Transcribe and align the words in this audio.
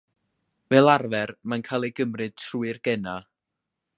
Fel 0.73 0.89
arfer 0.93 1.33
mae'n 1.51 1.67
cael 1.69 1.85
ei 1.89 1.93
gymryd 2.01 2.35
trwy'r 2.45 2.83
genau. 2.91 3.29